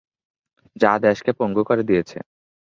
[0.75, 2.17] যা দেশকে পঙ্গু করে দিয়েছে।